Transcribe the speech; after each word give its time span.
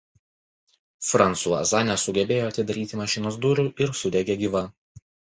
Fransuaza 1.07 1.81
nesugebėjo 1.89 2.47
atidaryti 2.53 2.99
mašinos 3.01 3.37
durų 3.43 3.65
ir 3.85 3.93
sudegė 3.99 4.39
gyva. 4.41 4.63